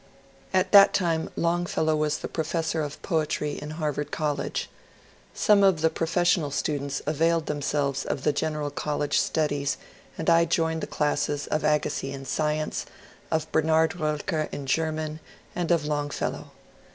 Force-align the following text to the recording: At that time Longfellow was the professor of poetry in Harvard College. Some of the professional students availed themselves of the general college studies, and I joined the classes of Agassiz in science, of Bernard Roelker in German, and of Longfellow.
At 0.51 0.71
that 0.71 0.95
time 0.95 1.29
Longfellow 1.35 1.95
was 1.95 2.17
the 2.17 2.27
professor 2.27 2.81
of 2.81 2.99
poetry 3.03 3.59
in 3.61 3.69
Harvard 3.77 4.09
College. 4.09 4.67
Some 5.35 5.61
of 5.61 5.81
the 5.81 5.91
professional 5.91 6.49
students 6.49 7.03
availed 7.05 7.45
themselves 7.45 8.03
of 8.03 8.23
the 8.23 8.33
general 8.33 8.71
college 8.71 9.19
studies, 9.19 9.77
and 10.17 10.27
I 10.27 10.45
joined 10.45 10.81
the 10.81 10.87
classes 10.87 11.45
of 11.45 11.63
Agassiz 11.63 12.15
in 12.15 12.25
science, 12.25 12.87
of 13.29 13.51
Bernard 13.51 13.91
Roelker 13.99 14.49
in 14.51 14.65
German, 14.65 15.19
and 15.55 15.69
of 15.69 15.85
Longfellow. 15.85 16.49